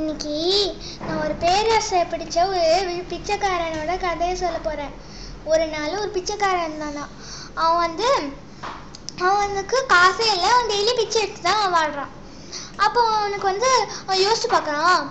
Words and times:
இன்னைக்கு 0.00 0.34
நான் 1.06 1.22
ஒரு 1.24 1.34
பேராசை 1.42 1.98
பிடிச்ச 2.12 2.36
ஒரு 2.50 2.92
பிச்சைக்காரனோட 3.10 3.92
கதையை 4.04 4.34
சொல்ல 4.42 4.58
போறேன். 4.66 4.94
ஒரு 5.50 5.64
நாள் 5.74 5.98
ஒரு 6.02 6.10
பிச்சைக்காரன் 6.14 6.78
தானா 6.82 7.04
அவன் 7.62 7.82
வந்து 7.84 8.08
அவனுக்கு 9.30 9.76
காசே 9.92 10.28
இல்லை. 10.34 10.48
அவன் 10.52 10.70
டெய்லி 10.72 10.94
பிச்சை 11.00 11.18
எடுத்து 11.24 11.42
தான் 11.48 11.58
அவன் 11.58 11.76
வாழ்றான். 11.76 12.14
அப்போ 12.84 13.00
அவனுக்கு 13.18 13.46
வந்து 13.52 13.70
அவன் 14.06 14.22
யோசிச்சு 14.24 14.48
பார்க்கறான். 14.54 15.04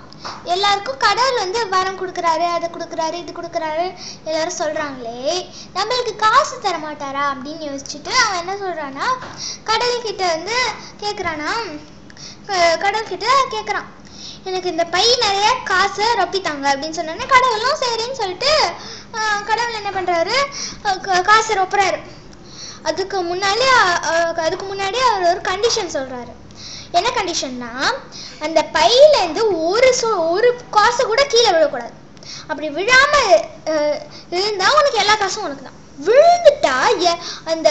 எல்லாருக்கும் 0.56 1.02
கடவுள் 1.06 1.42
வந்து 1.44 1.62
வரம் 1.76 2.02
கொடுக்குறாரு 2.02 2.48
அதை 2.56 2.70
கொடுக்குறாரு 2.78 3.16
இது 3.24 3.38
கொடுக்குறாரு. 3.40 3.86
எல்லாரும் 4.28 4.60
சொல்றாங்களே 4.62 5.22
நம்மளுக்கு 5.78 6.16
காசு 6.26 6.58
தர 6.66 6.76
மாட்டாரா 6.88 7.24
அப்படின்னு 7.36 7.72
யோசிச்சுட்டு 7.72 8.14
அவன் 8.26 8.42
என்ன 8.44 8.60
சொல்றான்னா 8.66 9.08
கடவுள்கிட்ட 9.72 10.26
வந்து 10.36 10.60
கேட்குறானா 11.06 11.52
கடவுள்கிட்ட 12.84 13.28
கேட்குறான் 13.56 13.90
எனக்கு 14.44 14.70
இந்த 14.70 14.84
பை 14.84 15.16
நிறைய 15.20 15.58
காசை 15.64 16.06
ரொப்பித்தாங்க 16.06 16.66
அப்படின்னு 16.72 16.98
சொன்னோடனே 17.00 17.26
கடவுளும் 17.28 17.80
சரின்னு 17.82 18.12
சொல்லிட்டு 18.12 18.52
கடவுள் 19.46 19.80
என்ன 19.80 19.90
பண்றாரு? 19.90 20.36
கா- 20.84 21.22
காசை 21.22 21.56
ரொப்புறாரு. 21.58 22.00
அதுக்கு 22.84 23.18
முன்னாடி 23.24 23.66
அதுக்கு 24.46 24.66
முன்னாடி 24.66 25.00
அவர் 25.10 25.28
ஒரு 25.32 25.42
கண்டிஷன் 25.50 25.94
சொல்றாரு. 25.98 26.32
என்ன 26.92 27.10
கண்டிஷன்னா 27.10 27.72
அந்த 28.42 28.66
பையில 28.74 29.18
இருந்து 29.18 29.64
ஒரு 29.68 29.96
சொ 30.02 30.32
ஒரு 30.32 30.50
காசு 30.72 31.06
கூட 31.06 31.24
கீழே 31.24 31.50
விழக்கூடாது. 31.50 31.94
அப்படி 32.48 32.70
விழாம 32.70 33.14
இருந்தால் 33.26 34.00
இருந்தா 34.30 34.68
உனக்கு 34.80 34.98
எல்லா 34.98 35.16
காசும் 35.16 35.44
உனக்கு 35.44 35.64
தான் 35.64 35.80
விழுந்துட்டா 36.08 36.76
எ- 37.00 37.20
அந்த 37.46 37.70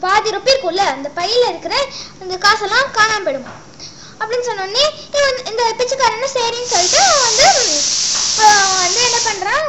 பாதி 0.00 0.30
ரொப்பி 0.30 0.50
இருக்கும்ல 0.54 0.84
அந்த 0.96 1.10
பையில 1.16 1.48
இருக்கிற 1.48 1.74
அந்த 2.20 2.36
காசெல்லாம் 2.36 2.92
காணாம 2.94 3.26
போயிடுமா? 3.26 3.52
அப்படின்னு 4.20 4.48
சொன்னோடனே 4.48 4.84
இந்த 5.50 5.62
பிச்சைக்காரன் 5.78 6.34
சரின்னு 6.36 6.72
சொல்லிட்டு 6.72 7.02
வந்து 7.26 7.46
வந்து 8.80 9.00
என்ன 9.08 9.18
பண்றான்? 9.28 9.66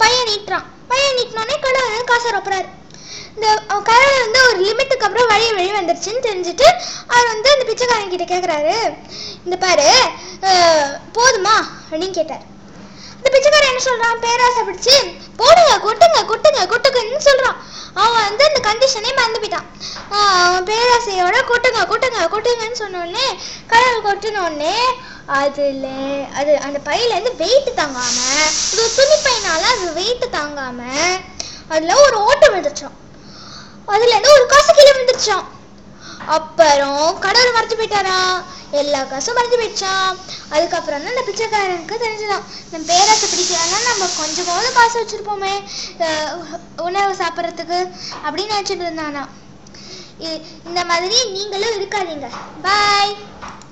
பையன் 0.00 0.28
நீட்டுறான். 0.30 0.66
பையன் 0.90 1.16
நீட்டினோடனே 1.18 1.56
கடவுள் 1.66 2.10
காசை 2.10 2.30
ரொப்புறாரு. 2.36 2.68
இந்த 3.34 3.46
அவன் 3.70 3.86
கடவுள் 3.88 4.22
வந்து 4.24 4.40
ஒரு 4.48 4.58
லிமிட்டுக்கு 4.66 5.06
அப்புறம் 5.08 5.30
வழி 5.32 5.46
வழி 5.56 5.70
வந்துருச்சுன்னு 5.78 6.26
தெரிஞ்சுட்டு 6.28 6.66
அவர் 7.12 7.32
வந்து 7.32 7.48
அந்த 7.54 7.64
பிச்சைக்காரன் 7.70 8.12
கிட்ட 8.14 8.26
கேக்குறாரு. 8.32 8.76
இந்த 9.46 9.56
பாரு 9.64 9.88
போதுமா? 11.18 11.56
அப்படின்னு 11.90 12.16
கேட்டார். 12.18 12.44
இந்த 13.18 13.28
பிச்சைக்காரன் 13.34 13.70
என்ன 13.72 13.84
சொல்றான்? 13.88 14.20
பேராசை 14.26 14.60
பிடிச்சு 14.68 14.96
போடுங்க 15.40 15.72
கொட்டுங்க 15.86 16.20
கொட்டுங்க 16.32 16.60
கொட்டுங்கன்னு 16.72 17.28
சொல்றான். 17.30 17.58
அவன் 18.02 18.26
வந்து 18.28 18.44
அந்த 18.48 18.60
கண்டிஷனே 18.68 19.10
மறந்து 19.18 19.40
போயிட்டான். 19.42 19.68
ஆஹ் 21.00 21.48
கொட்டுங்க 21.48 21.80
கொட்டுங்க 21.90 22.20
கொட்டுங்கன்னு 22.32 22.80
சொன்னோடனே 22.80 23.26
கடவுள் 23.66 24.06
கொட்டினோடனே 24.06 24.74
அதுல 25.38 25.86
அது 26.38 26.52
அந்த 26.66 26.78
பையில 26.86 27.14
இருந்து 27.14 27.32
வெயிட் 27.42 27.70
தாங்காம 27.80 28.16
இது 28.64 28.82
ஒரு 28.82 28.92
துணி 28.96 29.16
பையனால 29.26 29.62
அது 29.74 29.86
வெயிட் 29.98 30.26
தாங்காம 30.32 30.80
அதுல 31.70 31.96
ஒரு 32.04 32.16
ஓட்டம் 32.26 32.52
விழுந்துச்சான் 32.52 32.96
அதுல 33.88 34.12
இருந்து 34.12 34.36
ஒரு 34.36 34.46
காசு 34.46 34.70
கீழே 34.72 34.92
விழுந்துருச்சான் 34.92 35.46
அப்புறம் 36.36 37.02
கடவுள் 37.24 37.54
மறைச்சு 37.56 37.76
போயிட்டாரா? 37.76 38.16
எல்லா 38.72 39.00
காசும் 39.04 39.36
மறைஞ்சு 39.36 39.58
போயிடுச்சான் 39.60 40.16
அதுக்கப்புறம் 40.54 41.02
தான் 41.02 41.12
இந்த 41.12 41.22
பிச்சைக்காரனுக்கு 41.28 41.96
தெரிஞ்சுதான். 42.02 42.42
நம்ம 42.72 42.84
பேராசை 42.90 43.26
பிடிக்கலன்னா 43.26 43.78
நம்ம 43.88 44.08
கொஞ்சமாவது 44.18 44.70
காசு 44.72 44.96
வச்சிருப்போமே 45.00 45.54
உணவு 46.88 47.14
சாப்பிட்றதுக்கு 47.20 47.78
அப்படின்னு 48.24 48.54
நினைச்சிட்டு 48.54 48.86
இருந்தானா. 48.86 49.22
இந்த 50.68 50.80
மாதிரி 50.84 51.18
நீங்களும் 51.32 51.76
இருக்காதீங்க. 51.78 52.28
பாய் 52.62 53.12